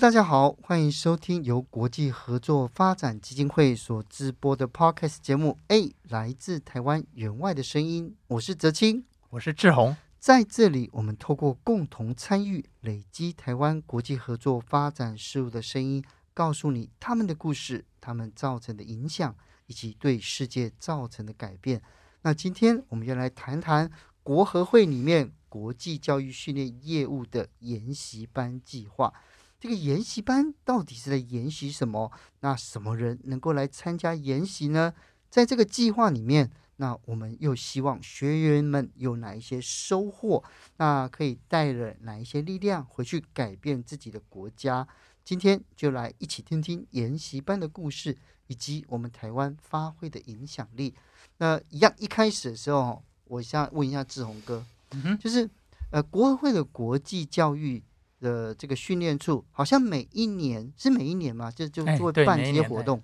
[0.00, 5.58] 大家好，欢迎收听由国际合作发展基金会所直播的 Podcast 节目。
[5.68, 9.94] A，来自台湾援外的声音，我是泽清，我是志宏。
[10.18, 21.82] 在这里，我们透过共同参与，累积台湾国际合作发展事务的声音，告诉你他们的故事，他们造成的影响，以及对世界造成的改变。
[22.22, 23.90] 那今天我们要来谈谈
[24.22, 29.12] 国合会里面国际教育训练业务的研习班计划。
[29.60, 32.10] 这个研习班到底是在研习什么？
[32.40, 34.94] 那什么人能够来参加研习呢？
[35.28, 40.42] 在这个计划里面，那我们又希望学员们有哪一些收获？
[40.78, 44.88] 那可以带了哪一些力量回去改变自己的国家？
[45.22, 50.94] 今天就来一起听听研习班的故事，以及我们台湾发挥的影响力。
[51.36, 55.48] 那一样一开始的时候，我想问一下志宏哥，嗯，就是
[55.90, 57.82] 呃，国合会的国际教育。
[58.20, 62.98] 的这个训练处好像每一年是每一年嘛，就就就会办这些活动。
[62.98, 63.02] 哎、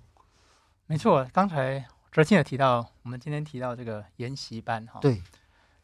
[0.85, 4.99] 没错，刚才哲庆也提到，我们今天提到这个研习班哈。
[5.01, 5.21] 对，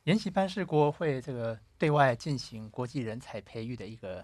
[0.04, 4.24] 研习班是国会这个对外进行国际人才培育的一个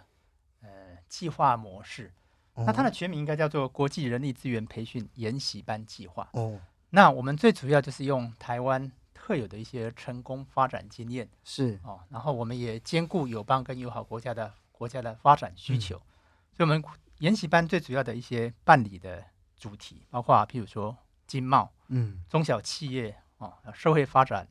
[0.62, 0.70] 呃
[1.08, 2.12] 计划模式。
[2.54, 6.30] 哦、那它的全名应该叫做国际人力资源培训研习班计划。
[6.34, 6.60] 哦，
[6.92, 14.54] 那我们最主要就是用台湾特有的一些成功发展经验是哦，然后我们也兼顾友邦跟友好国家的。
[14.80, 16.08] 国家的发展需求，嗯、
[16.56, 16.84] 所以我们
[17.20, 19.24] 研习班最主要的一些办理的
[19.58, 20.98] 主题，包括譬如说
[21.28, 24.48] 经贸、嗯，中小企业啊、哦，社会发展、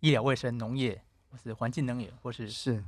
[0.00, 1.00] 医疗卫生、农业，
[1.30, 2.82] 或是环境能源，或是是。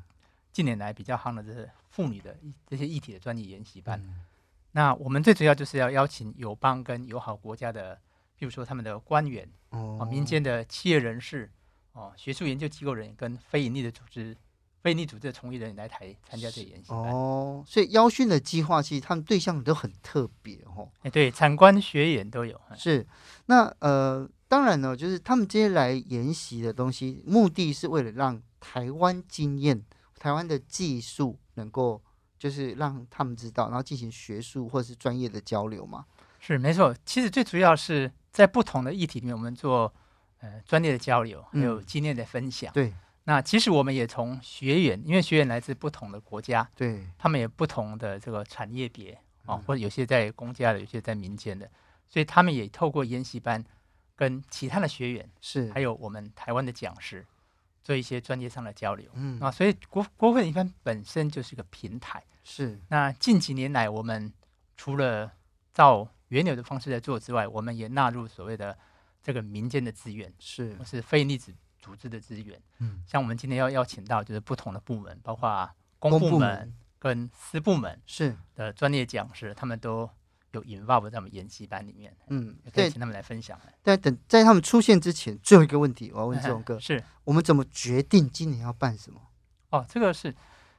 [0.50, 4.00] 近年来比较夯的这些妇女的这些议题的专业研习班。
[4.02, 4.24] 嗯、
[4.72, 7.94] 那我们最主要就是要邀请友邦跟友好国家的，
[8.36, 11.52] 譬如说他们的官员哦，民间的企业人士
[11.92, 14.34] 哦，学术研究机构人员跟非营利的组织。
[14.88, 20.88] 非你组织的从业人员来台参加这个研习班哦，所以邀训的计划其实他们对象都很特别哦。
[21.02, 22.58] 哎，对，产官学研都有。
[22.74, 23.06] 是，
[23.46, 29.84] 那呃，当然呢，就是他们这些来研习的东西，目的是为了让台湾经验、
[30.18, 32.02] 台湾的技术能够，
[32.38, 36.06] 就是让他们知道，然后进行学术或是专业的交流嘛。
[36.40, 36.96] 是，没错。
[37.04, 39.92] 其实最主要是在不同的议题里面，我们做
[40.40, 42.72] 呃专业的交流，还有经验的分享。
[42.72, 42.94] 嗯、对。
[43.28, 51.70] 那其实我们也从学员，因为学员来自不同的国家，对，他们也不同的这个产业别啊、或者有些在公家的，有些在民间的，
[52.08, 53.62] 所以他们也透过研习班
[54.16, 57.22] 跟其他的学员是，还有我们台湾的讲师
[57.84, 59.06] 做一些专业上的交流。
[59.12, 62.24] 嗯啊，所以国国会研习班本身就是个平台。
[62.42, 62.80] 是。
[62.88, 64.32] 那近几年来，我们
[64.74, 65.30] 除了
[65.74, 68.78] 照原有的方式在做之外，我们也纳入所谓的
[69.22, 71.52] 这个民间的资源，是，是非营利子。
[71.78, 78.00] 组织的资源，嗯，像我们今天要邀请到就是不同的部门，包括公部门跟私部门。
[78.06, 78.36] 是。
[78.54, 80.08] 的专业讲师，他们都
[80.50, 83.58] 有 involve 在我们研习班里面，嗯，也可以请他们来分享。
[83.82, 87.02] 但等在他们出现之前，最后一个问题我要问志宏哥，是。
[87.24, 89.20] 我们怎么决定今年要办什么？
[89.70, 90.34] 哦，这个是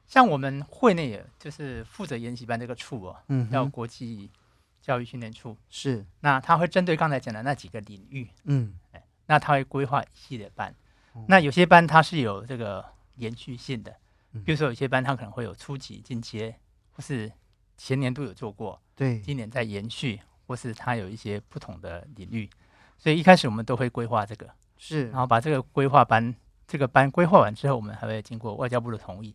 [0.06, 4.30] 像我们会内也就是负责研习班这个处哦，嗯，叫国际
[4.82, 10.74] 教育训练处，是，那他会针对刚才讲的那几个领域，嗯，哎，那他会规划一系列班。
[11.28, 12.84] 那有些班它是有这个
[13.16, 13.94] 延续性的，
[14.44, 16.54] 比如说有些班它可能会有初级进阶，
[16.92, 17.30] 或是
[17.76, 22.48] 前年度有做过，对，今年在延续，或是它有一些不同的领域，
[22.98, 26.34] 所以一开始我们都会规划这个，是，然后把这个规划班
[26.66, 29.34] 这个班规划完之后，我们还会经过外交部的同意，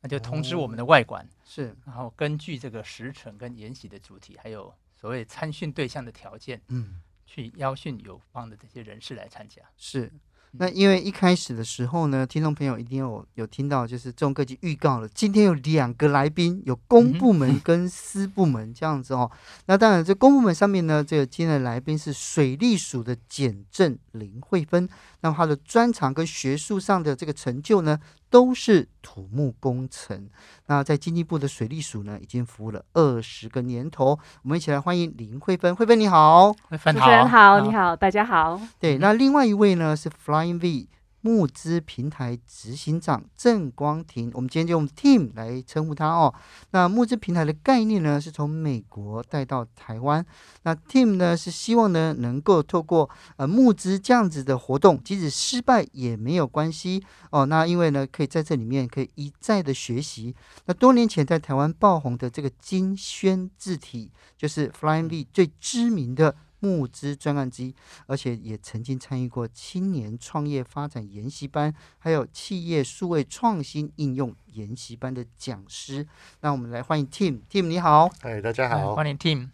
[0.00, 10.12] 那就通知我们的外馆，是，然后根据这个时程跟研习的主题，还有所谓参训对象的条件，嗯，去邀训友方的这些人士来参加，是。
[10.56, 19.30] 那因为一开始的时候呢，听众朋友一定有有听到，就是这种各级预告了，今天有两个来宾，有公部门跟私部门这样子哦。
[19.66, 24.88] 那当然，这公部门上面呢，这个今天的来宾是水利署的简政林慧芬，
[25.22, 27.98] 那么他的专长跟学术上的这个成就呢，
[28.34, 30.28] 都是土木工程。
[30.66, 34.18] 那在经济部的水利署呢，已经服务了二十个年头。
[34.42, 38.60] 我们一起来欢迎林慧芬，慧芬你好，慧芬好，主持人好，你好，大家好。
[38.80, 40.88] 对，那另外一位呢是 Flying V。
[41.24, 46.34] 募资平台执行长郑光廷，我们今天就用 Tim 来称呼他哦。
[46.72, 50.24] 那募资平台的概念呢，是从美国带到台湾。
[50.64, 57.46] 那 Tim 呢，是希望呢，能够透过呃募资这样子的活动，即使失败也没有关系哦。
[57.46, 60.36] 那因为呢，可以在这里面可以一再的学习。
[60.66, 66.36] 那多年前在台湾爆红的这个金萱字体，就是 Flying V 最知名的。
[66.64, 67.74] 募资专案机，
[68.06, 76.06] 而且也曾经参与过青年创业发展研习班，还有企业数位创新应用研习班的讲师。
[76.40, 79.50] 那我们来欢迎 Tim，Tim 你好，哎，大家好，欢迎 Tim。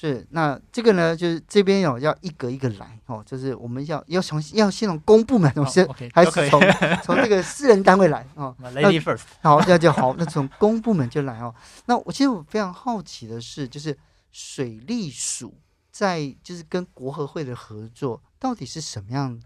[0.00, 6.60] 是，那这个呢，就是这边有要一个一个来哦，就是我们要要从要先从公部门，先、oh, okay, 还是从
[7.02, 8.54] 从这个私人单位来哦？
[8.62, 11.52] Lady first，好，那就好，那从公部门就来哦。
[11.86, 13.98] 那我其实我非常好奇的是，就是
[14.30, 15.52] 水利署。
[15.98, 19.42] 在就是跟国合会的合作，到底是什么样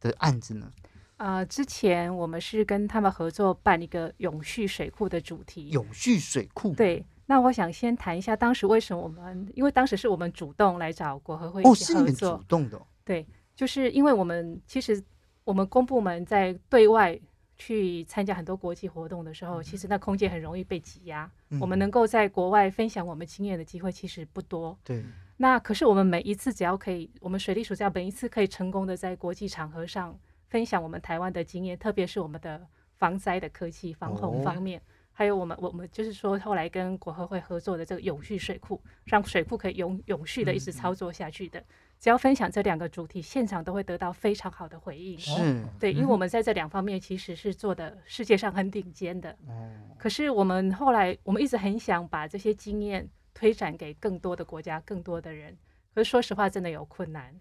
[0.00, 0.70] 的案子呢？
[1.16, 5.70] 呃，之前我们是跟他们合作办一个永续水库的主题。
[5.70, 6.74] 永续水库。
[6.74, 11.74] 对，那我想先谈一下当时为什么我们，因为当时是我们主动来找国合会一起合作。
[11.74, 12.86] 哦，是你们主动的哦。
[13.02, 15.02] 对，就是因为我们其实
[15.44, 17.18] 我们公部门在对外
[17.56, 21.30] 去参加很多国际活动的时候，嗯、其实那空间很容易被挤压。
[21.48, 24.78] 嗯、我们能够在国外分享我们经验的机会其实不多。
[24.84, 25.02] 对。
[25.36, 30.16] 那可是我们每一次只要可以，我们水利署只要每一次可以成功的在国际场合上
[30.48, 32.64] 分享我们台湾的经验，特别是我们的
[32.94, 34.82] 防灾的科技、防洪方面，哦、
[35.12, 41.58] 还有我们我们就是说后来跟国合会合作的这个永续水库，让水库可以永永续的一直操作下去的。
[41.58, 41.64] 嗯、
[41.98, 45.18] 只要分享这两个主题，现场都会得到非常好的回应。
[45.18, 49.36] 是，对，因为我们在这两方面其实是做的世界上很顶尖的。
[49.48, 53.10] 哦、可是我们后来我们一直很想把这些经验。
[53.34, 55.58] 推展给更多的国家、更多的人，
[55.92, 57.34] 可是说实话，真的有困难。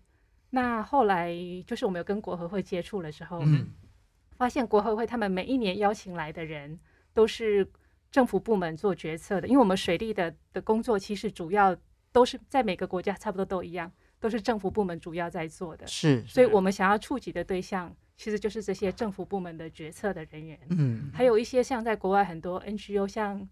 [0.50, 1.32] 那后来
[1.66, 3.72] 就是我们有跟国合会接触的时候，嗯、
[4.36, 6.78] 发现国合会他们每一年邀请来的人
[7.14, 7.68] 都是
[8.12, 11.76] 政府部门做决策的，因为我们水利的的工作其实主要
[12.12, 15.88] 都是在每个国家差不多都一样，都是政府部门主要在做的。
[15.88, 20.60] 是，所以我们想要触及的对象，其实就是这些政府部门的决策的人员。
[20.70, 23.48] 嗯，还有一些像在国外很多 NGO，像。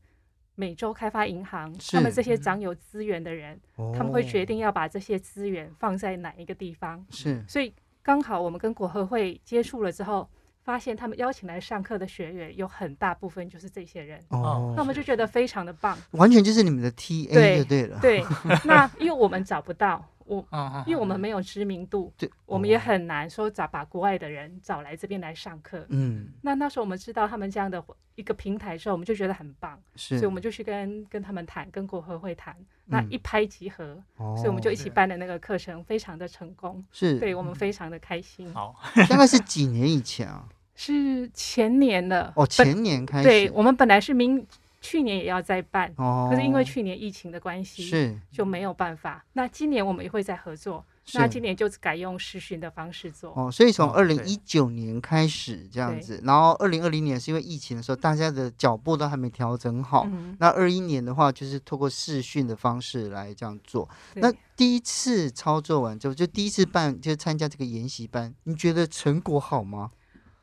[0.56, 7.04] 美洲开发银行，他们这些掌有资源的人，嗯、他们会决定要把这些资源放在哪一个地方。
[7.10, 10.30] 是，所以刚好我们跟国合会接触了之后，
[10.64, 14.20] 发现他们邀请来上课的学员有很大部分就是这些人。
[14.30, 18.00] 哦，那我们就觉得非常的棒，完全就是你们的 TA 就对了。
[18.02, 18.24] 对，
[18.66, 20.06] 那因为我们找不到。
[20.26, 20.46] 我，
[20.86, 25.86] 因为我们没有知名度，对，我们也很难说找把国外的人找来这边来上课。
[25.90, 27.84] 嗯，那那时候我们知道他们这样的
[28.16, 38.54] 一个平台之后，我们就觉得很棒，是，所以我们就去跟跟他们谈，跟国合会谈，那一拍即合，所以我们就一起办的那个课程，非常的成功，是，对我们非常的开心。
[38.54, 38.76] 好，
[39.10, 40.48] 大概是几年以前啊？
[40.74, 44.46] 是前年的哦，前年开始，对我们本来是明。
[44.82, 49.24] 去年也要再办，哦、可是因为去年疫情的关系，是就没有办法。
[49.34, 50.84] 那今年我们也会再合作，
[51.14, 53.32] 那今年就改用试训的方式做。
[53.36, 60.08] 哦，所以从二零一九年开始这样子，哦、然后二零二零年是因为疫情的时候，大家的脚步都还没调整好。
[60.12, 63.88] 嗯、那二一年的话，就是透过视讯的方式来这样做。
[64.16, 69.92] 那第一次操作完之后，就第一次办，就参加这个研习班，你觉得成果好吗？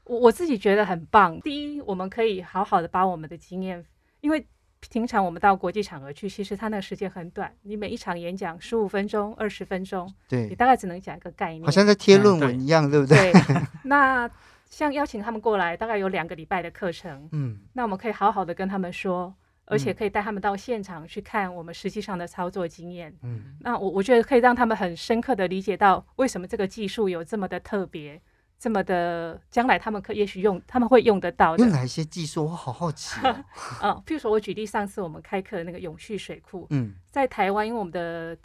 [0.04, 1.40] 我我自己觉得很棒。
[1.40, 3.84] 第一，我们可以好好的把我们的经验。
[4.20, 4.46] 因为
[4.80, 13.32] 平常我们到国际场合去，其实他那个时间很短，你每一场演讲十五分钟、二十分钟，对，你大概只能讲一个概念，好像在贴论文一样，嗯、对，对不对？
[13.32, 13.62] 对。
[13.84, 14.30] 那
[14.70, 19.34] 像邀请他们过来，大概有两个礼拜的课程，嗯，那我们可以好好的跟他们说，
[19.64, 28.20] 而且可以带他们到现场去看我们实际上的操作经验，嗯，那我我觉得可以让他们很深刻的理解到为什么这个技术有这么的特别。
[28.58, 31.64] 这么的，将来他们可也许用，他们会用得到的。
[31.64, 32.44] 有哪一些技术？
[32.44, 33.44] 我好好奇、啊。
[33.80, 38.36] 嗯，譬如说，我举例，上次我们开课的那个永续水库，嗯，在台湾，因为我们的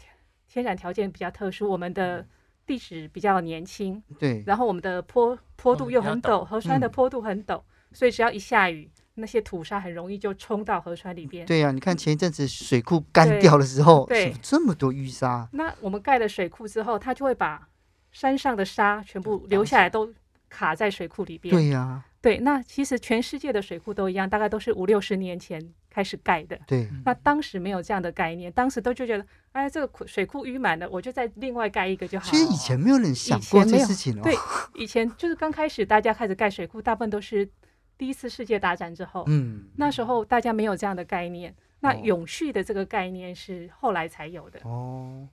[0.47, 2.23] 天然条件比较特殊，我们的
[2.67, 11.43] 地质比较年轻，对，然后我们的坡坡度又很陡，河川的坡度很陡，嗯、所以只要一下雨，那些土沙很容易就冲到河川里边。
[11.47, 15.49] 对呀、啊，你看前一阵子水库干掉的时候，对，这么多淤沙。
[15.53, 17.67] 那我们盖了水库之后，它就会把。
[18.13, 20.13] 山上的沙全部流下来，都
[20.49, 21.53] 卡在水库里边。
[21.53, 22.37] 对呀、啊，对。
[22.37, 26.57] 那其实全世界的水库都一样，大概都是五六十年前开始盖的。
[26.67, 26.87] 对。
[27.03, 32.31] 那当时没有这样的概念，当时都就觉得，哎，这个水库淤满了，我就再另外盖一个就好了。
[32.31, 34.21] 其实以前没有人想过这事情哦。
[34.23, 34.35] 对，
[34.75, 37.49] 以前就是刚开始大家开始盖水库，大部分都是
[37.97, 44.59] 第一次世界大战之后，嗯，那时候大家没有这样的概念，那永续的这个概念是后来才有的。
[44.65, 45.27] 哦，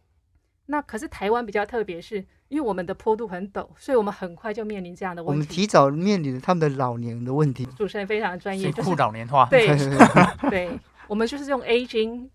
[0.65, 5.33] 那可是台湾比较特别，是因为我们的坡度很陡，所以我们很快就面临这样的问题。
[5.33, 7.65] 我们提早面临了他们的老年的问题。
[7.77, 9.47] 主持人非常专业，水库老年化。
[9.47, 9.67] 对，
[10.51, 10.79] 对，
[11.09, 12.29] 我们就是用 aging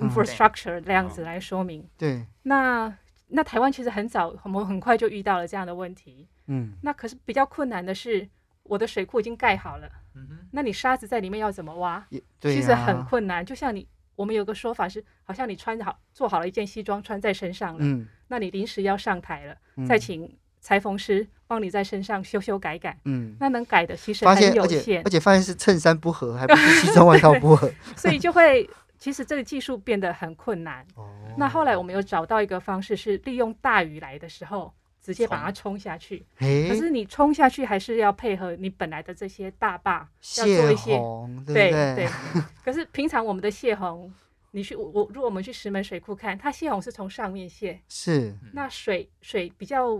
[0.00, 1.86] infrastructure 这样子来说明。
[1.98, 2.90] 对，那
[3.28, 6.26] 那台湾其实很早，我们很快就遇到了这样的问题。
[6.46, 8.26] 嗯，那可是比较困难的是。
[8.66, 11.96] 我的水库已经盖好了，嗯、哼那你沙子在里面要怎么挖？
[11.96, 12.08] 啊、
[12.40, 13.44] 其实很困难。
[13.44, 28.68] 就像你，我们有个说法是，好像你穿好做好了一件西装穿在身上了，嗯、那你临时要上台了，嗯、再请裁缝师帮你在身上修修改改，嗯、那能改的其实很有限，而且发现是衬衫不合，还不是西装外套不合， 所以就会
[28.98, 30.86] 其实这个技术变得很困难。
[30.94, 34.72] 哦、那后来我们有找到一个方式，是利用大雨来的时候。
[35.04, 40.08] 直接把它冲下去，欸、可是你冲下去还是要配合你本来的这些大坝，
[40.38, 40.98] 要做一些
[41.46, 42.08] 对对。
[42.64, 44.10] 可是平常我们的泄洪，
[44.52, 49.98] 你去我如果我们去石门水库看，它泄洪是从上面泄，是那水水比较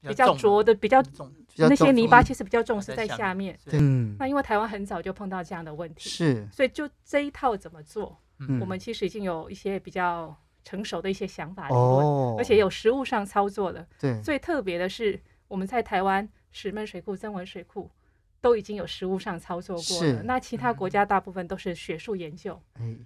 [0.00, 3.54] 比较浊的比较重，那些泥巴其实比较重是在下面。
[3.72, 10.34] 嗯，那因为台湾很早就碰到这样的问题，是，所以就这一套怎么做，嗯、我们其实已经有一些比较。
[10.68, 13.86] 成熟的一些想法，哦，而且有实物上操作的。
[13.98, 17.90] 对，最特别的是，我们在台湾石门水库、曾文水库
[18.38, 20.02] 都已经有实物上操作过了。
[20.02, 22.60] 是那其他国家大部分都是学术研究。
[22.78, 22.98] 嗯，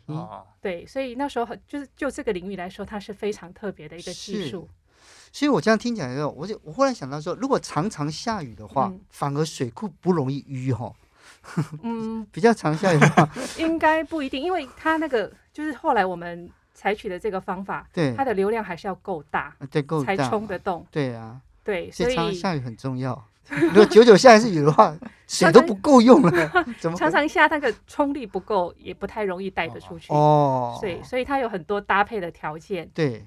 [0.61, 4.69] 对，所以那时候很就是就这个领域来说，它是非常特别的一个技术。
[5.31, 10.93] 所以我这样听起来的时候，我就我忽然想到说，如果常常下雨的话，嗯、反而水库不容易淤哈。
[11.85, 16.51] 嗯， 比较常下雨的话， 应该不一定，因为它那个就是后来我们。
[16.75, 20.87] 采取的这个方法，对它的流量还是要够大，对够大才冲得动。
[20.91, 23.29] 对啊，对，所以下雨很重要。
[23.51, 26.31] 如果久久下一次雨的话， 水都不够用了。
[26.79, 26.97] 怎么？
[26.97, 30.13] 常常下那个冲力不够，也不太容易带得出去。
[30.13, 32.89] 哦，所以，所以它有很多搭配的条件。
[32.95, 33.27] 对，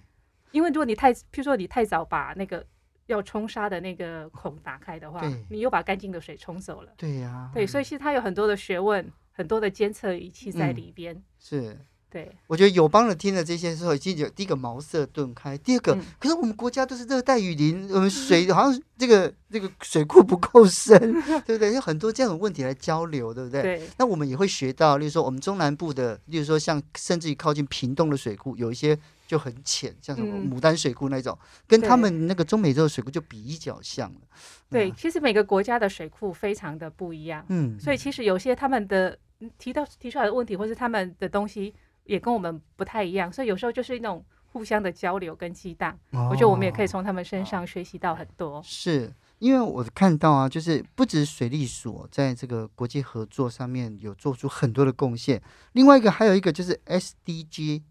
[0.52, 2.66] 因为如果你太，譬如说你太早把那个
[3.08, 6.94] 要冲沙的那个孔打开的话，你又把干净的水冲走了。
[6.96, 11.22] 对呀，对，所以其实它有很多的学问，很多的监测仪器在里边。
[11.38, 11.78] 是。
[12.15, 15.57] 对，我觉得友邦的听了这些之后，已经有第一个茅塞顿开。
[15.57, 20.98] 第二个，嗯、可是我们国家都是热带雨林，我们水 好像这个这个水库不够深，
[21.45, 21.74] 对不对？
[21.74, 23.62] 有很多这样的问题来交流，对不对？
[23.62, 23.89] 对。
[23.98, 34.22] 那我们也会学到，例如说我们中南部的，例如说像甚至于靠近屏东的水库，有一些就很浅，像什么牡丹水库那种，嗯、跟他们那个中美洲的水库就比较像了。
[34.69, 39.19] 对，其实每个国家的水库非常的不一样，嗯，所以其实有些他们的
[39.57, 41.74] 提到提出来的问题，或是他们的东西。
[42.05, 45.91] 也跟我们不太一样，所以有时候就是那种互相的交流跟激荡。
[46.12, 48.62] 哦、我觉得我们也可以从他们身上学习到很多。
[48.63, 55.41] 是因为我看到啊，就是不止水利署在这个国际合作上面有做出很多的贡献，
[55.74, 57.81] 另外一个还有一个就是 SDG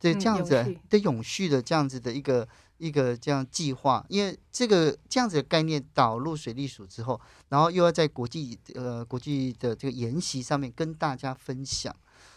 [0.00, 11.94] 的这样子的永续的这样子的一个一个这样计划，因为这个这样子的概念导入水利署之后，然后又要在国际呃国际的这个研习上面跟大家分享。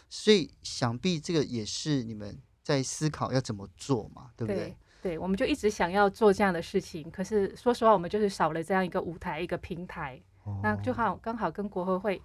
[0.08, 4.56] 所以想必这个也是你们在思考要怎么做嘛，对不对？
[4.56, 10.20] 对，对，我们就一直想要做这样的事情，可是说实话，我们就是少了这样一个舞台、一个平台。
[10.44, 12.20] 哦、那就好刚好跟国合会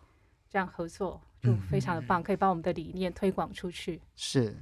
[0.50, 4.02] 这样合作，就非常的棒，嗯、可以把我们的理念推广出去。
[4.16, 4.58] 是，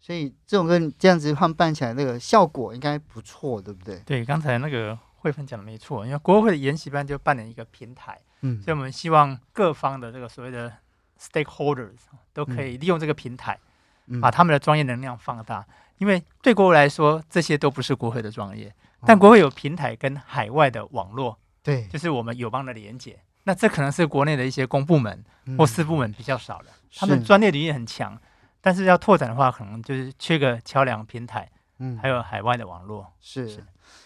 [0.00, 4.00] 所以这种跟这样子换办起来，那个效果应该不错，对不对？
[4.00, 10.72] 对，刚才那个慧芬讲的没错，因为国合会的研习班就办了一个平台，嗯，所以我们希望各方的这个所谓的。
[11.20, 11.98] Stakeholders
[12.32, 13.58] 都可以利用这个平台，
[14.06, 15.58] 嗯、把他们的专业能量放大。
[15.58, 23.18] 嗯、因为对国会来说，这些都不是国会的专业，哦、但国会有平台跟海外的网络，对，就是我们友邦的连接。
[23.44, 25.24] 那这可能是国内的一些公部门
[25.58, 28.20] 或私部门比较少的，嗯、他们专业领域很强，是
[28.60, 33.48] 但是要拓展的话，可能就是缺个桥梁平台，嗯，还有海外的网络，是。
[33.48, 33.64] 是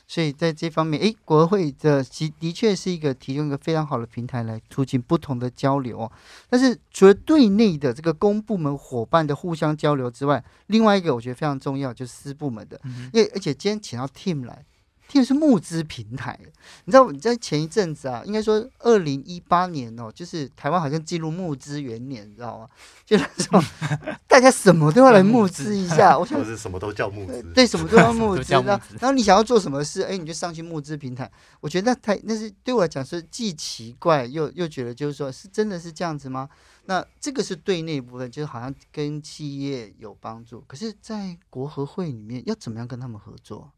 [0.09, 6.11] 所以在这方面，诶，国会的其的确是一个提供一个非常好的平台来促进不同的交流哦。
[6.49, 12.81] 但是除了对内的这个公部门伙伴的互相交流之外，另外一个我觉得非常重要就是私部门的，
[13.13, 14.65] 因为、嗯、而且今天请到 Team 来。
[15.09, 16.39] 这个是募资平台，
[16.85, 22.69] 你知道你在前一阵子啊，应该说二零一八年哦，就是台湾好像进入募资元年，你知道吗？
[23.07, 23.59] 就是说
[24.29, 28.53] 大家什么都要来募资一下， 我想是什么都叫募资，对，什么都要募资。
[28.53, 28.69] 然后，
[29.01, 31.31] 然后你想要做什么事，哎，你就上去募资平台。
[31.61, 36.49] 我觉得那太那是对我来讲是既奇怪又又觉得就是说是真的是这样子吗？
[36.85, 43.71] 那这个是对内部分，就是好像跟企业有帮助，可是，在国合会里面要怎么样跟他们合作？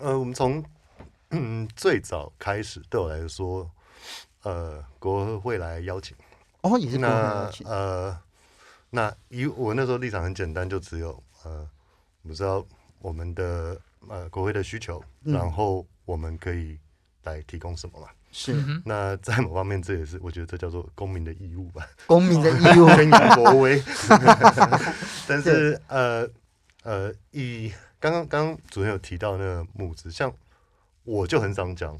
[0.00, 0.64] 呃，我们从
[1.30, 3.70] 嗯最早开始，对我来说，
[4.42, 6.16] 呃国会来邀请。
[6.62, 7.66] 哦，也是国会邀请。
[7.66, 8.18] 那呃，
[8.90, 11.68] 那以我那时候立场很简单，就只有呃，
[12.22, 12.64] 我知道
[13.00, 16.78] 我们的呃国会的需求，嗯、然后我们可以
[17.24, 18.08] 来提供什么嘛。
[18.30, 21.88] 是，那在某方面，这也是我觉得这叫做公民的义务吧。
[22.06, 23.82] 公民的 义务，宣扬国威。
[25.26, 26.28] 但是呃
[26.82, 30.32] 呃，以刚刚刚刚主任有提到那个募资，像
[31.04, 31.98] 我就很少讲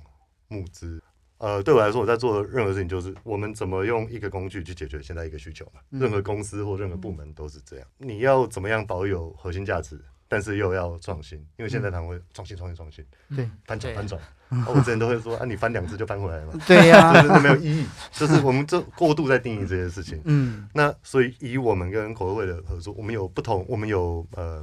[0.49, 1.03] 募资。
[1.39, 5.81] 呃，对我来说，我在做任何事情，就是我们怎么用一个工具去解决现在一个需求嘛。
[5.91, 7.87] 任何公司或任何部门都是这样。
[7.99, 10.01] 你要怎么样保有核心价值？
[10.31, 13.03] 但是又要创新，因为现在他们会创新、创新、创新，
[13.35, 14.21] 对，翻转、翻转。
[14.67, 16.61] 我之前都会说啊，你翻两次就翻回来了嘛。
[16.67, 17.87] 对呀，就是没有意义。
[18.13, 20.21] 就是我们这过度在定义这些事情。
[20.25, 24.63] 嗯，那所以以我们跟国合会的合作，我们有不同，我们有呃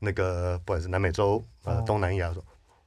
[0.00, 2.34] 那个不管是南美洲呃东南亚，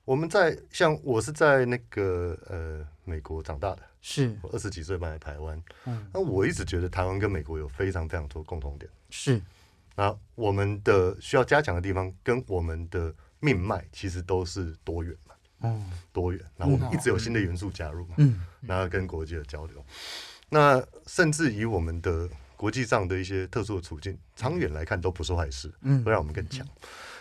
[0.03, 5.63] 我们在像我是在那个呃美国长大的，是我二十几岁搬来台湾。
[5.85, 8.91] 嗯，那我一直觉得台湾跟美国有非常非常多共同点。
[9.09, 9.41] 是。
[9.95, 16.43] 那我们的需要加强的地方，跟我们的命脉其实都是多元嘛，嗯，多元。
[16.57, 19.85] 然后我们一直有新的元素加入嘛，嗯，然后跟国际的交流。
[20.49, 22.27] 那甚至以我们的
[22.63, 26.65] 国际上的一些特殊的处境，长远来看都不是坏事，嗯，会让我们更强。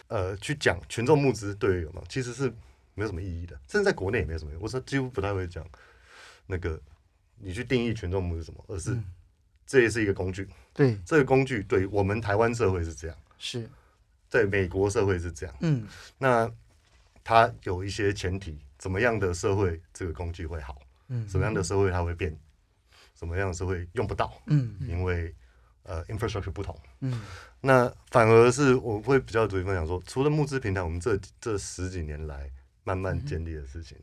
[0.06, 2.48] 呃，去讲群众募资对于有没有，其实是
[2.94, 4.52] 没有什么意义的，甚至在国内也没有什么。
[4.60, 5.66] 我说几乎不太会讲
[6.46, 6.80] 那个
[7.38, 8.96] 你去定义群众募资什么，而是。
[9.66, 10.96] 这也是一个工具，对。
[11.04, 13.68] 这个工具，对我们台湾社会是这样，是。
[14.28, 16.48] 在美国社会是这样，嗯，那
[17.24, 22.32] 它有一些前提，怎么样的社会这个工具会好，嗯，什么样的社会它会变，
[23.22, 25.32] 什么样是会用不到，嗯，因为
[25.84, 27.20] 呃，infrastructure 不同，嗯，
[27.60, 32.50] 那反而是我会比较主意分享说，除了募资平台，我们这这十几年来
[32.82, 33.96] 慢慢建立的事情，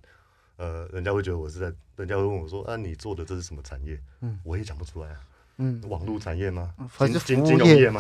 [0.55, 1.65] 呃，人家会觉得我是在，
[1.97, 3.99] 人家会问我说啊，你做的这是什么产业？
[4.21, 5.19] 嗯，我也讲不出来啊。
[5.57, 6.73] 嗯，网络产业吗？
[6.87, 7.99] 还是金 金融业吗？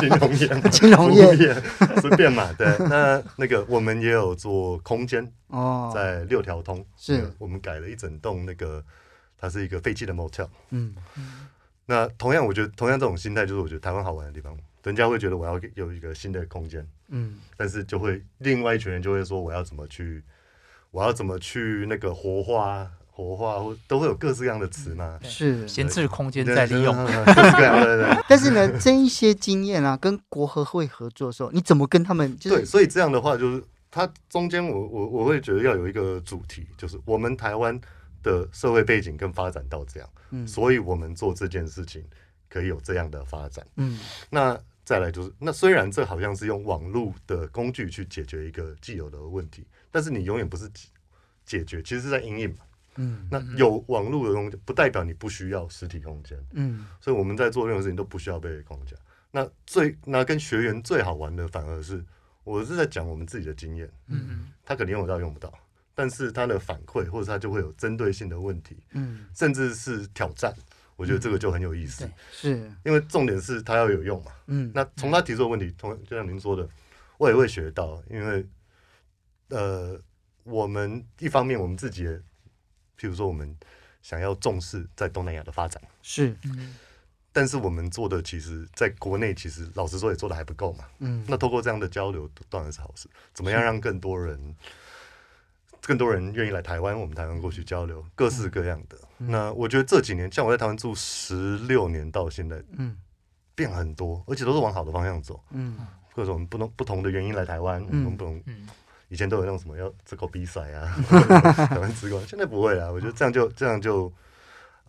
[0.00, 1.54] 金融业，金融业
[2.00, 2.52] 随便嘛。
[2.54, 8.84] 对，那那个我们也有做空间哦，在六条通是，我们改了一整栋那个，
[9.40, 10.48] 它是一个废弃的 motel。
[10.70, 10.94] 嗯，
[11.86, 20.22] 那同样，我觉得同样这种心态，就是我觉得台湾好玩的地方，人家会觉得我要有一个新的空间，嗯，但是就会另外一群人就会说，我要怎么去，
[20.90, 22.90] 我要怎么去那个活化。
[23.12, 26.96] 活化或都会有各式各样的词嘛，是闲置空间再利用。
[28.26, 32.34] 但是呢，这一些经验啊，跟国合会合作的时候，你怎么跟他们？
[32.38, 37.78] 对，所以这样的话，就是它中间，我我我会觉得要有一个主题，就是我们台湾
[38.22, 42.04] 的社会背景跟发展到这样，嗯，所以我们做这件事情
[42.48, 43.98] 可以有这样的发展，嗯，
[44.30, 50.68] 那再来就是，那虽然这好像是用网络的工具去解决一个既有的问题，但是你永远不是
[51.44, 52.56] 解决，其实是在阴影嘛。
[52.96, 56.36] 嗯，那有网络的东西不代表你不需要实体空间。
[56.52, 58.96] 嗯，所以我们在做任何事情都不需要被框架。
[59.30, 62.04] 那最那跟学员最好玩的，反而是
[62.42, 63.88] 我是在讲我们自己的经验。
[64.08, 65.56] 嗯，他可能用得到用不到，
[66.00, 68.78] 但是他的反馈或者他就会有针对性的问题。
[68.92, 70.50] 嗯，甚至是挑战，
[70.96, 72.10] 我觉得这个就很有意思。
[72.32, 74.32] 是因为重点是他要有用嘛。
[74.46, 76.66] 嗯，那从他提出的问题，同就像您说的，
[77.18, 78.02] 我也会学到。
[78.08, 78.46] 因为
[79.48, 80.00] 呃，
[80.44, 82.08] 我们一方面我们自己。
[82.98, 83.56] 譬如说，我们
[84.02, 86.36] 想要重视在东南亚的发展，是，
[87.32, 90.84] 但是我们做的其实在国内，其实老实说也做的还不够嘛。
[90.98, 93.08] 嗯，那透过这样的交流，当然是好事。
[93.32, 94.54] 怎么样让更多人，是
[95.82, 96.98] 更多人愿意来台湾？
[96.98, 98.96] 我们台湾过去交流，各式各样的。
[99.18, 102.96] 嗯、那我觉得这几年，像我在台湾住十六年到现在，嗯，
[103.54, 105.42] 变很多，而且都是往好的方向走。
[105.50, 105.78] 嗯，
[106.14, 108.42] 各种不同不同的原因来台湾，嗯、我们不同。
[108.46, 108.68] 嗯
[109.12, 110.86] 以前都有那种什么要自搞比赛啊，
[111.66, 112.92] 台湾自搞，现在不会了。
[112.92, 114.12] 我觉得这样就这样就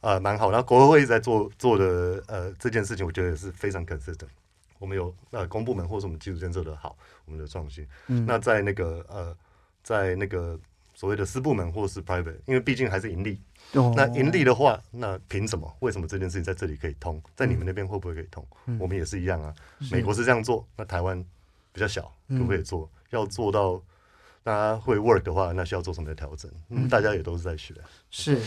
[0.01, 0.51] 呃蛮好。
[0.51, 4.27] 然后国合会一直在做做的呃这件事情，我觉得也是非常 consistent。
[4.77, 7.83] 我们有呃公部门或者我们基础建设的好，我们的创新。
[8.09, 9.35] 嗯、那在那个呃
[9.81, 10.59] 在那个
[11.01, 13.41] 所谓的私部门或是 private，因为毕竟还是盈利。
[13.73, 15.75] 哦、那盈利的话，那凭什么？
[15.79, 18.45] 为什么这件事情在这里可以通，在你们那边会不会可以通？
[18.67, 19.51] 嗯、我们也是一样啊。
[19.91, 21.19] 美国是这样做，那台湾
[21.71, 22.87] 比较小，可不可以做？
[22.93, 23.81] 嗯、要做到。
[24.43, 26.51] 大家会 work 的话，那需要做什么的调整？
[26.69, 27.75] 嗯，大家也都是在学。
[28.09, 28.41] 是，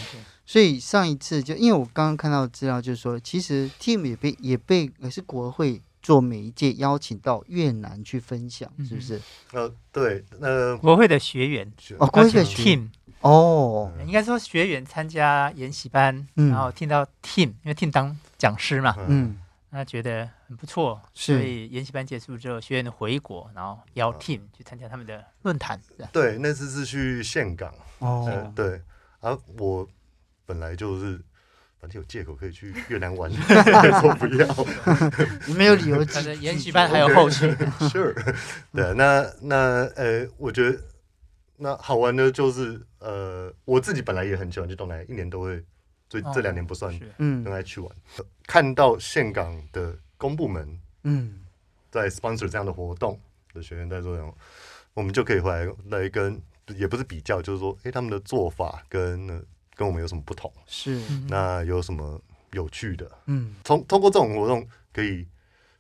[0.45, 9.19] 所以上一次就因为我刚刚看到资料，就是说，其实 team 也被也被也是国会做每一届邀请到越南去分享，是不是？
[9.53, 12.91] 呃，对，呃，国会的学员哦，国会的 team
[13.23, 19.39] 哦，应该说学员参加研习班，然后听到 team，因为 team 当讲师嘛，嗯。
[19.71, 25.81] 那觉得很不错，所以研习班结束之后，学员回国，然后邀 team 去参加他们的论坛。
[26.13, 27.75] 对，那次是去岘港。
[27.99, 28.81] 哦，对。
[29.21, 29.89] 而我
[30.45, 31.21] 本来就是。
[31.85, 33.31] 反正有借口可以去越南玩，
[34.01, 34.49] 说不要，
[35.47, 36.03] 你没有理由。
[36.07, 37.47] 反正研习班还有后续。
[37.93, 38.15] Sure，
[38.73, 40.81] 对，那那呃，我觉得
[41.59, 45.63] 那好玩的就是呃，我自己本来也很喜欢去东南亚，一年都会，
[46.09, 47.91] 所以这两年不算，嗯，很爱去玩。
[48.47, 51.35] 看到岘港的公部门，嗯，
[51.91, 53.21] 在 sponsor 这样的活动
[53.53, 54.35] 的学员在做这种，
[54.95, 56.41] 我们就可以回来来跟，
[56.79, 59.45] 也不是比较，就是说，哎，他们的做法跟。
[59.75, 60.53] 跟我们有什么不同？
[60.67, 62.21] 是，那有什么
[62.53, 63.11] 有趣的？
[63.27, 65.27] 嗯，通通过这种活动，可以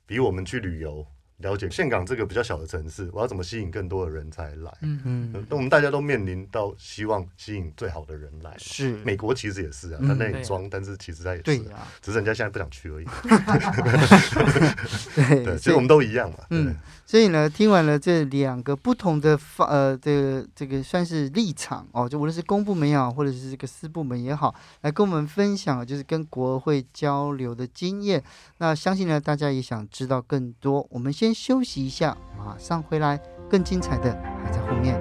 [0.06, 1.06] 比我们去旅游。
[1.38, 4.72] 了解香港这个比较小的城市，我要怎么吸引更多的人才来？
[4.82, 8.54] 嗯嗯，那我们大家都面临到希望吸引最好的人来。
[8.56, 11.58] 是，美国其实也是啊，他那里装，但是其实他也是，
[12.00, 13.04] 只是人家现在不想去而已。
[15.44, 16.38] 对，所以我们都一样嘛。
[16.50, 28.22] 嗯，所以呢，听完了这两个不同的方呃，这个这个算是立场哦，就无论是公部门也好，或者是这个私部门也好，来跟我们分享，就是跟国会交流的经验。
[28.58, 30.86] 那相信呢，大家也想知道更多。
[30.90, 31.23] 我们先。
[31.24, 33.16] 先休息一下，马上回来，
[33.48, 34.12] 更精彩的
[34.44, 34.94] 还在后面。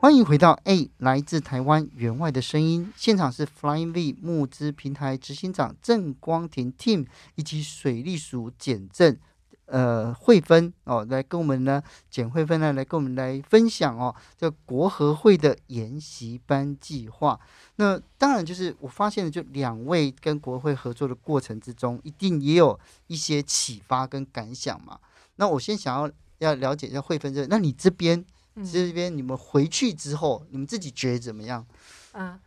[0.00, 9.16] 欢迎回到 A 来自台湾援外的声音，现场是 Flying V 募资平台执行长郑光廷 Tim 以及水利署简政。
[9.70, 11.80] 呃，慧芬哦，来跟我们呢，
[12.10, 17.38] 简慧芬呢，来跟我们来分享哦，这国合会的研习班计划。
[17.76, 24.98] 那当然就是我发现了，就两位跟国合会合作的过程之中，一定也有一些启发跟感想嘛。
[25.36, 28.24] 那我先想要要了解一下慧芬这，那你这边、
[28.56, 31.64] 嗯、这边你们回去之后，你们自己觉得怎么样？
[32.12, 32.20] 啊。
[32.20, 32.40] 呃，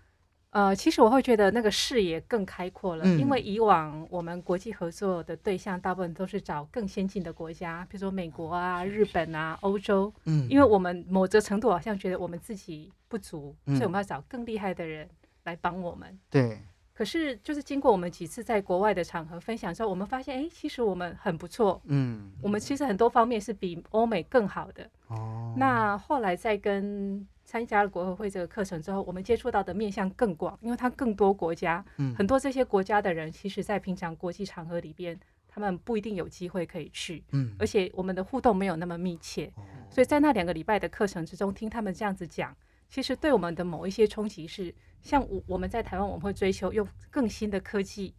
[0.76, 10.14] 其实我会觉得那个视野更开阔了，嗯、因为以往我们国际合作的对象大部分都是找更先进的国家，比如说美国啊、日本啊、欧洲。
[10.26, 15.10] 嗯，因为我们某个程度好像觉得我们自己不足，嗯、所以我们要找更厉害的人
[15.46, 16.20] 来帮我们。
[16.30, 16.60] 对。
[16.94, 21.82] 可是就是经过我们几次在国外的场合分享之后，我们发现，哎，其实我们很不错。
[21.86, 22.32] 嗯。
[22.44, 24.88] 我们其实很多方面是比欧美更好的。
[25.08, 25.56] 哦。
[25.58, 27.28] 那后来再跟。
[27.46, 42.56] 参加了国合会这个课程之后，我们接触到的面向更广，因为它更多国家，嗯、很多这些国家的人，其实在平常国际场合里边，他们不一定有机会可以去，嗯、而且我们的互动没有那么密切，哦、所以在那两个礼拜的课程之中，听他们这样子讲，
[42.88, 48.16] 其实对我们的某一些冲击是，像我我们在台湾，我们会追求用更新的科技，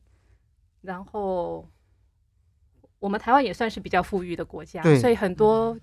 [0.83, 1.67] 然后
[2.99, 5.77] 我们台湾也算是比较富裕的国家，所以很多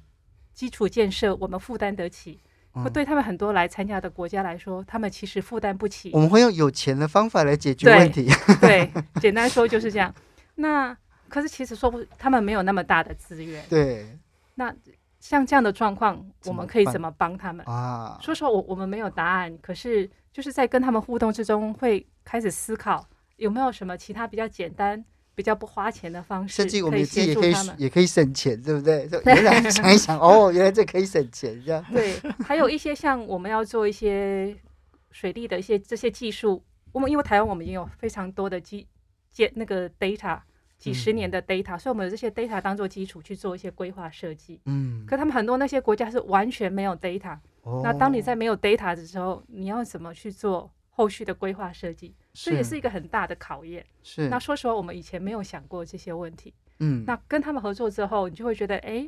[0.53, 2.33] 基础建设我们负担得起。
[2.33, 2.50] 会
[2.93, 6.11] 对他们很多来参加的国家来说，他们其实负担不起。
[6.13, 8.29] 我们会用有钱的方法来解决问题。
[8.61, 10.13] 对，对， 简单说就是这样。
[10.55, 10.95] 那
[11.27, 13.63] 可是其实说不，他们没有那么大的资源。
[13.69, 14.17] 对。
[14.55, 14.73] 那
[15.19, 18.17] 像这样的状况，我们可以怎么帮他们啊？
[18.21, 19.57] 说实话，我我们没有答案。
[19.61, 23.07] 可是就是在跟他们互动之中，会开始思考
[23.37, 25.03] 有没有什么其他比较简单。
[25.33, 29.07] 比较不花钱的方式，甚至我们自己也可以也可以省钱，对不对？
[29.25, 31.83] 原来 想一想，哦，原来这可以省钱，这样。
[31.91, 32.15] 对，
[32.45, 34.55] 还有一些像我们要做一些
[35.11, 38.87] 水利的一些这些技术，我们因为台湾我们已经有非常多的基
[39.31, 40.39] 建那个 data，
[40.77, 44.59] 几十年的 data，、嗯、所以我们有这些 data 当做基础去做一些规划设计。
[44.65, 45.05] 嗯。
[45.07, 50.71] 可他们很多那些国家是完全没有 data，、哦、那当你在没有 data 的时候，你要怎么去做？
[50.93, 53.85] 后续的规划设计，这也是一个很大的考验。
[54.03, 56.53] 是，那说实话，我们以前没有想过这些问题。
[56.79, 59.07] 嗯，那跟他们合作之后，你就会觉得，哎，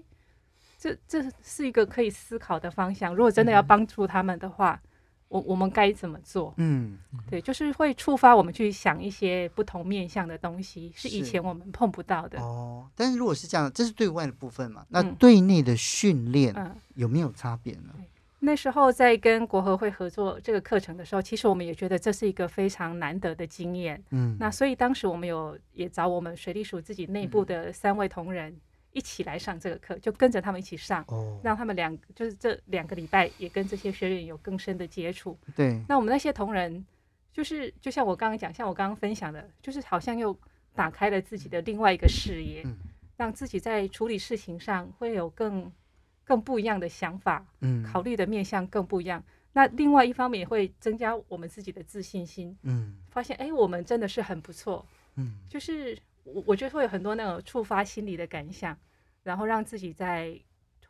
[0.78, 3.16] 这这是一个可以思考的方向。
[3.16, 4.90] 如果真的要帮助他们的话，嗯、
[5.30, 6.54] 我我们该怎么做？
[6.58, 12.40] 嗯，对，就是会触发我们去想一些不同面向的东西，是以前我们碰不到的。
[12.40, 14.86] 哦，但是如果是这样，这是对外的部分嘛？
[14.90, 16.54] 那对内的训练
[16.94, 17.96] 有没有差别呢？
[17.98, 18.06] 嗯
[18.46, 24.04] 那时候在跟国合会合作这个课程的时候，其实我们也觉得这是一个非常难得的经验。
[24.10, 28.54] 嗯，那所以当时我们有也找我们水利署自己内部的三位同仁
[28.92, 35.38] 一起来上这个课，就跟着他们一起上，哦，让他们两就是这两个礼拜也跟这些学员有更深的接触。
[35.56, 36.86] 对，那我们那些同仁
[37.32, 40.38] 就是就像我刚刚讲，像我刚刚分享的，就是好像又
[40.76, 42.76] 打开了自己的另外一个视野，嗯，
[43.16, 45.72] 让自己在处理事情上会有更。
[46.24, 49.24] 更不一样的想法，嗯，考虑的面向更不一样。
[49.52, 58.78] 那另外一方面也会增加我们自己的自信心，嗯，发现哎，我们真的是很不错，嗯，就是我我觉得会有很多那种触发心理的感想，
[59.24, 60.36] 然后让自己在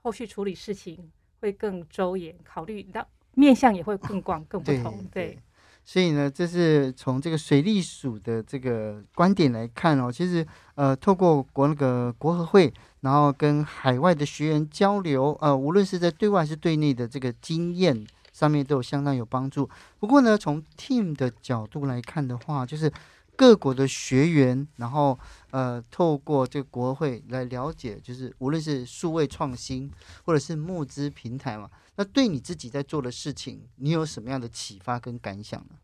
[0.01, 5.27] 后续处理事情会更周延，考虑到面向也会更广、更不同，对。
[5.27, 5.39] 对
[5.85, 19.69] 所以呢，这是从这个水利署的这个观点来看哦，其实呃，透过国那个国合会，然后跟海外的学员交流，呃，无论是在对外还是对内的这个经验上面都有相当有帮助。
[19.99, 22.89] 不过呢，从 team 的角度来看的话，就是
[23.35, 25.19] 各国的学员，然后
[25.51, 29.91] 呃，透过这个国合会来了解，就是无论是数位创新
[30.23, 31.69] 或者是募资平台嘛。
[31.95, 35.75] 那对你自己在做的事情，你有什么样的启发跟感想呢？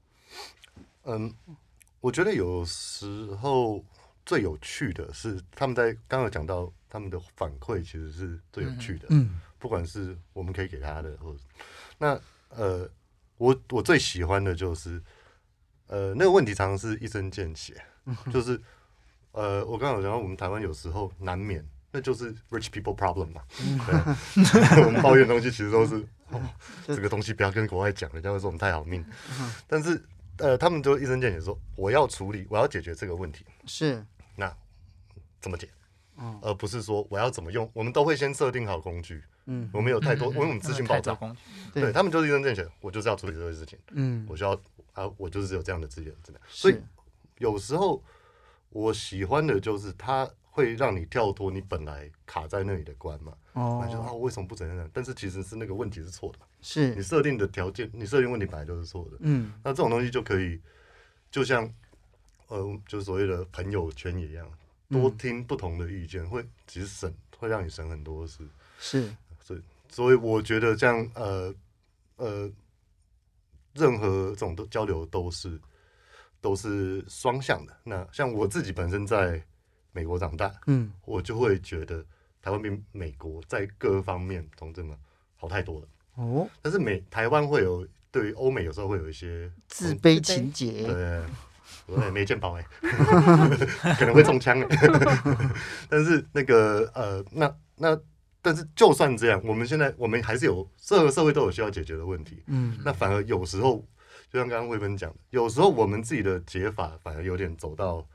[1.04, 1.34] 嗯，
[2.00, 3.84] 我觉得有时候
[4.26, 9.08] 最有趣的是他们在刚刚讲到他们的反馈，其实是最有趣的。
[9.12, 11.39] 嗯，不管是我们可以给他的，或者
[11.98, 12.19] 那
[12.50, 12.89] 呃，
[13.38, 15.02] 我我最喜欢的就是
[15.88, 17.80] 呃，那个问题常常是一针见血，
[18.32, 18.60] 就是
[19.32, 21.63] 呃，我刚刚有讲到我们台湾有时候难免。
[21.91, 25.95] 那就是 rich people problem 嘛，对， 我们抱怨的东西其实都是，
[26.30, 26.39] 哦，
[26.86, 29.04] 这个东西不要跟国外讲，人家会说我们太好命。
[29.67, 29.99] 但是，
[30.38, 34.56] 呃，他们就一针见血说，我要处理，我要解决这个问题，是，那
[35.41, 35.67] 怎么解？
[36.41, 39.23] 而不是说我要怎么用，我们都会先设定好工具。
[39.45, 41.17] 嗯，我们有太多，因为我们资讯爆炸，
[41.73, 43.80] 对他们就是一针见血，我就是要处理这个事情。
[43.93, 44.52] 嗯，我需要
[44.93, 46.39] 啊，我就是有这样的资源，真的。
[46.49, 46.78] 所以
[47.39, 48.04] 有时候
[48.69, 50.30] 我喜欢的就是他。
[50.51, 53.33] 会让你跳脱你本来卡在那里的关嘛？
[53.53, 54.89] 哦，就啊，为什么不怎样？
[54.91, 59.17] 但是其实是那个问题是错的，是你设定的条件，你设定问题本来就是错的。
[59.19, 60.59] 嗯，那这种东西就可以，
[61.31, 61.71] 就像
[62.47, 64.51] 呃，就所谓的朋友圈一样，
[64.89, 68.43] 多听不同的意见，会其实省，会让你省很多事。
[68.79, 69.09] 是，
[69.39, 71.55] 所以所以我觉得这样呃
[72.17, 72.51] 呃，
[73.73, 75.59] 任何这种都交流都是
[76.41, 77.77] 都是双向的。
[77.83, 79.41] 那像我自己本身在。
[79.91, 82.06] 美国长大，嗯，我就会觉得
[82.41, 84.97] 台湾比美国在各方面同志们
[85.36, 85.88] 好太多了。
[86.15, 91.21] 哦，但是美台湾会有对于欧美有时候会有一些自卑情结，对，
[91.88, 92.65] 我也没见包哎，
[93.97, 94.67] 可能会中枪哎。
[95.89, 97.99] 但是那个呃，那那
[98.41, 102.43] 但是就算这样，我们现在我们还是有任何社会都有需要解决的问题。
[102.47, 103.86] 嗯，那反而有时候，
[104.32, 108.06] 就像刚刚慧芬讲的，有时候我们自己的解法反而有点走到。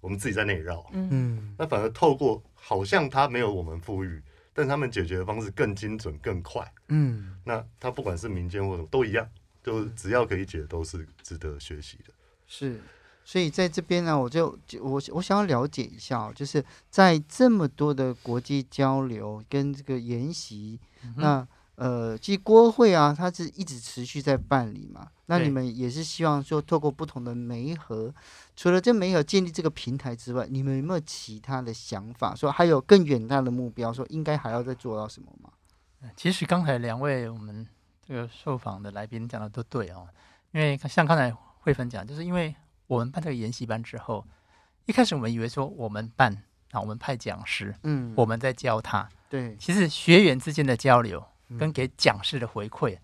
[0.00, 9.28] 我们自己在那里绕，嗯，那反而透过好像他没有我们富裕，但他们解决的方式更精准、更快，嗯，那他不管是民间或者都一样，
[9.62, 12.12] 就只要可以解，都是值得学习的。
[12.46, 12.80] 是，
[13.24, 21.48] 所以在这边呢，我就我我想要了解一下，就是在这么多的国际交流跟这个研习，嗯、那。
[21.76, 25.08] 呃，其实国合会啊，它是一直持续在办理嘛。
[25.26, 28.14] 那你们也是希望说，透过不同的媒合，
[28.54, 32.34] 除了这媒合建立这个平台之外，你们有没有其他的想法？
[32.34, 35.50] 说还有更远大的目标，说应该还要再做到什么吗？
[36.16, 37.66] 其实刚才两位我们
[38.06, 40.06] 这个受访的来宾讲的都对哦，
[40.52, 42.54] 因为像刚才慧芬讲，就是因为
[42.86, 44.24] 我们办这个研习班之后，
[44.86, 46.32] 一开始我们以为说我们办
[46.70, 51.22] 啊，我们派讲师，嗯，我们在教他，对，其实学员之间的交流。
[51.58, 52.98] 跟给讲师的回馈，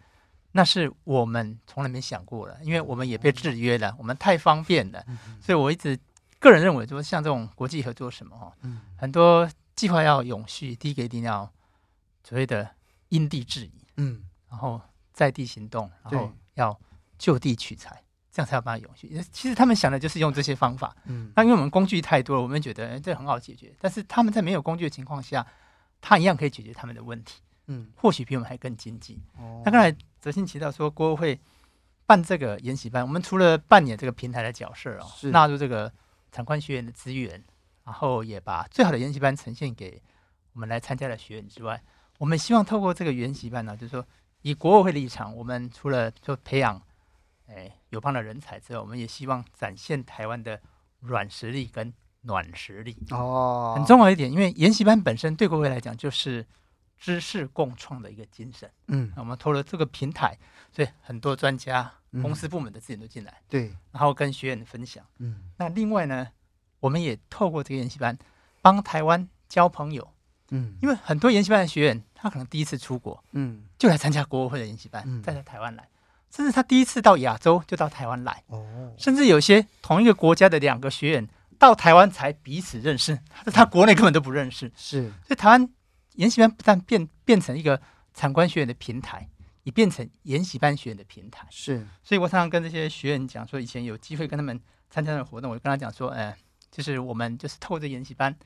[0.52, 5.04] 那是我们从来没想过的，因为我们也被制约了，我们太方便了，
[5.40, 5.98] 所以我一直
[6.38, 8.52] 个人认为，就是像这种国际合作什么哈，
[8.96, 11.50] 很多计划要永续，第一个一定要
[12.24, 12.68] 所谓的
[13.08, 14.80] 因地制宜，嗯，然后
[15.12, 16.78] 在地行动，然后要
[17.16, 19.08] 就地取材，这样才有办法永续。
[19.30, 25.46] 其实他们想的就是用这些方法，嗯，那因为我们工具太多了，我们觉得这很好解决，但是他们在没有工具的情况下，
[26.00, 27.40] 他一样可以解决他们的问题。
[27.68, 29.20] 嗯，或许比我们还更经济。
[29.38, 31.38] 哦，那刚才泽新提到说，国合会
[32.04, 35.90] 办这个研习班，我们除了扮演这个平台的角色哦，是纳入这个
[36.32, 37.42] 产官学员的资源，
[37.84, 40.02] 然后也把最好的研习班呈现给
[40.52, 41.80] 我们来参加的学员之外，
[42.18, 44.04] 我们希望透过这个研习班呢，就是说
[44.42, 46.82] 以国合会立场，我们除了就培养
[47.46, 50.60] 哎友邦的人才之外，我们也希望展现台湾的
[50.98, 52.96] 软实力跟暖实力。
[53.10, 56.44] 哦，很重要一点，因为研习班本身对国合会来讲就是。
[57.02, 60.38] 知识共创的一个精神，嗯，我们投了这个平台，
[60.70, 66.28] 所以很多专家、公司部门的资源都进来，嗯、对，然后跟学员分享，嗯，那另外呢，
[66.78, 68.16] 我们也透过这个研习班，
[68.60, 70.08] 帮台湾交朋友，
[70.50, 75.88] 嗯，因为很多研习班的学员，他可能第一次出国，嗯，就来参加国合会的研习班，嗯、再来台湾来，
[76.30, 85.68] 甚至他第一次到亚洲就到台湾来，哦，甚至有些同一个国家的两个学员到台湾才彼此认识，他他国内根本都不认识，是，所以台湾。
[86.14, 87.80] 研习班不但变变成一个
[88.12, 89.28] 参观学员的平台，
[89.62, 91.46] 也变成研习班学员的平台。
[91.50, 96.36] 是，所以我常常跟这些学员讲说，以前有机会跟他们参加的活动，我就跟他讲说，哎，
[96.70, 98.36] 就是我们就是透过这研习班，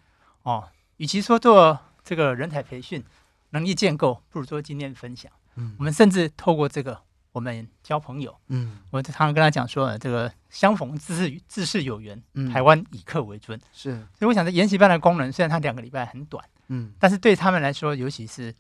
[0.43, 3.05] 哦，与其说做这个人才培训、
[3.51, 5.31] 能力建构，不如做经验分享。
[5.57, 7.01] 嗯，我们甚至透过这个，
[7.33, 8.39] 我们交朋友。
[8.49, 13.59] 嗯，我常常跟他讲说，这个相逢自是自是有缘，嗯、台湾以客为尊。
[13.73, 18.55] 是，所以我想，这研习班的功能虽然它两个礼拜很短，嗯，但是对他们来说，尤其是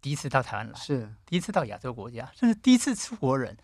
[0.00, 3.56] 第一次到台湾来，是第一次到亚洲国家，甚至第一次出国人，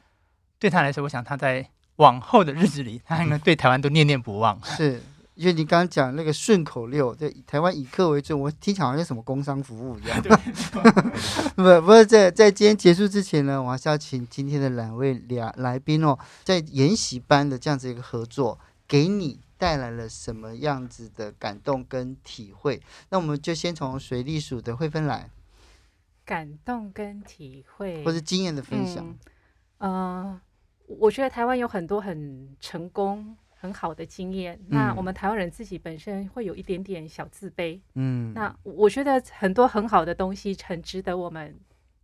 [0.58, 4.60] 对他来说，我想他在往后的日子里，他还能对台湾都念念不忘。
[4.64, 5.02] 是。
[5.36, 10.20] 因为你刚刚讲那个顺口溜，对台湾以客为尊，我听起来好像什么工商服务一样。
[11.56, 22.80] 不，不是在在今天结束之前呢，我还是要请今天的两位两来宾哦，在研习班的这样子一个合作，给你带来了什么样子的感动跟体会？
[23.10, 25.28] 那我们就先从水利署的慧芬来，
[26.24, 29.06] 感动跟体会，或是经验的分享。
[29.78, 30.40] 嗯，呃，
[30.86, 33.36] 我觉得台湾有很多很成功。
[33.62, 41.54] 很好的经验，那我们台湾人自己本身会有一点点小自卑，嗯，那我觉得很多很好的东西很值得我们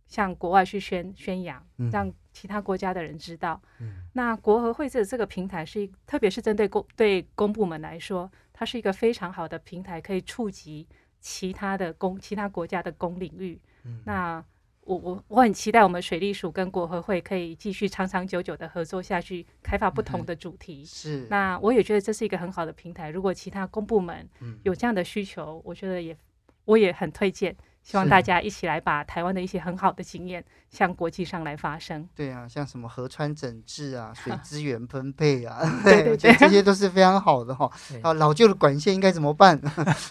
[0.05, 3.59] 向国外去宣宣扬，让其他国家的人知道。
[3.79, 10.87] 嗯，那国合会这这个平台是，特别是针对公对公部门来说，它是一个非常好的平台，可以触及
[11.19, 13.59] 其他的公其他国家的公领域。
[13.85, 14.43] 嗯，那。
[14.87, 20.85] 我我我很期待我们水利署跟国合会可以继续长长久久的合作下去，开发不同的主题。
[20.85, 23.09] 是，那我也觉得这是一个很好的平台。
[23.09, 24.25] 如果其他公部门
[24.63, 26.17] 有这样的需求，我觉得也
[26.63, 27.53] 我也很推荐，
[27.89, 32.05] 希望大家一起来把台湾的一些很好的经验向国际上来发声。
[32.13, 37.71] 对啊，像什么河川整治啊、 水资源分配啊， 对对对，这些都是非常好的哈。
[38.03, 39.57] 好，老旧的管线应该怎么办？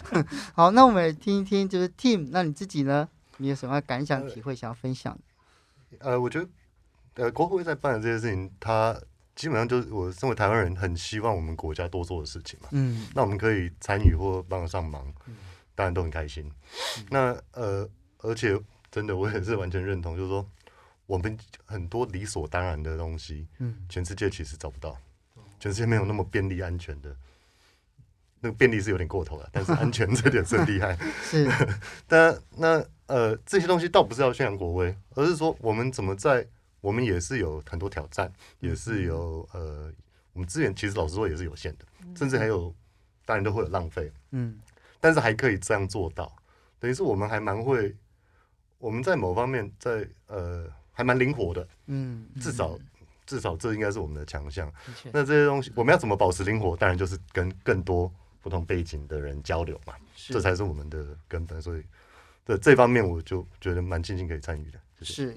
[0.55, 3.07] 好，那我们来听一听，就是 Tim，那你自己呢？
[3.37, 5.15] 你有什么感想、体会想要分享？
[5.99, 6.47] 呃，我觉得，
[7.25, 8.99] 呃，国会在办的这些事情，它
[9.35, 12.69] 基本上就是我身为台湾人很希望我们国家多做的事情嘛。
[12.71, 13.05] 嗯。
[13.13, 15.05] 那我们可以参与或帮得上忙，
[15.77, 16.51] 当然都很开心。
[16.97, 17.87] 嗯、那呃，
[18.17, 18.59] 而且
[18.89, 20.43] 真的，我也是完全认同，就是说，
[21.05, 24.97] 我们很多理所当然的东西，嗯，全世界其实找不到，
[25.59, 27.15] 全世界没有那么便利、安全的。
[28.39, 30.97] 那个便利是有点过头了， 但是安全这点是很厉害。
[31.21, 31.47] 是。
[32.07, 32.83] 但那。
[33.07, 36.45] 呃，这些东西倒不是要宣扬国威，而是说我们怎么在
[36.81, 39.89] 我们也是有很多挑战，也是有呃，
[40.33, 41.85] 我们资源其实老实说也是有限的，
[42.17, 42.75] 甚至还有
[43.23, 44.59] 当然都会有浪费，嗯，
[44.99, 46.31] 但是还可以这样做到，
[46.79, 47.95] 等于是我们还蛮会，
[48.77, 52.77] 我们在某方面在呃还蛮灵活的，嗯，至少
[53.25, 54.71] 至少这应该是我们的强项。
[55.11, 56.75] 那这些东西我们要怎么保持灵活？
[56.75, 61.61] 当然就是跟更多不同背景的人交流嘛，这才是我们的根本。
[61.61, 61.83] 所以。
[62.47, 64.79] 对这方面，我就觉得蛮庆幸可以参与的。
[65.01, 65.35] 是，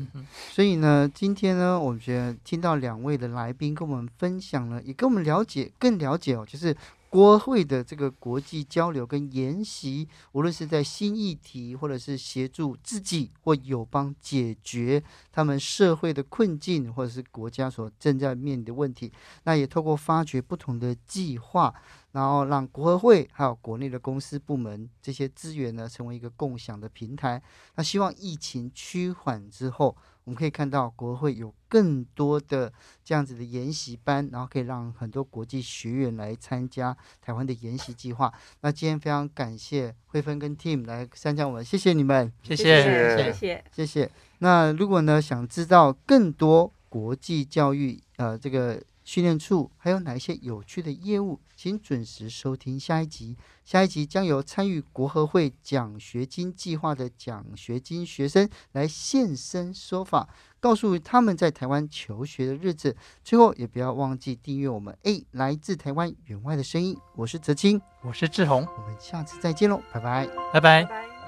[0.52, 6.72] 所以呢，今天呢，我们觉得听到两位的来宾跟我们分享了，也跟我们了解更了解哦，就是。
[7.10, 21.74] 国会的这个国际交流跟研习，无论是在新议题，或者是协助自己或友邦解决他们社会的困境，或者是国家所正在面临的问题，那也透过发掘不同的计划，
[22.12, 27.42] 然后让国会还有国内的公司部门这些资源呢，成为一个共享的平台。
[27.74, 29.96] 那希望疫情趋缓之后。
[30.24, 32.72] 我们可以看到，国会有更多的
[33.04, 38.32] 这样子的研习班，然后可以让很多国际学员来参加台湾的研习计划。
[38.60, 44.10] 那今天非常感谢慧芬跟 Tim 来参加我们，谢谢你们，谢谢，谢谢，谢谢。
[44.38, 48.82] 那如果呢，想知道更多国际教育，呃，这个。
[49.10, 51.40] 训练处还有哪一些有趣的业务？
[51.56, 53.36] 请准时收听下一集。
[53.64, 60.28] 下一集将由参与国合会奖学金计划的奖学金学生来现身说法，
[60.60, 62.96] 告诉他们在台湾求学的日子。
[63.24, 64.96] 最后，也不要忘记订阅我们。
[65.02, 71.19] A，来自台湾员外的声音，我是泽清，我是志宏，我们下次再见喽，拜拜，拜拜。